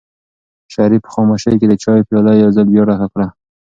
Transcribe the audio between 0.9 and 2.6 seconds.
په خاموشۍ کې د چایو پیاله یو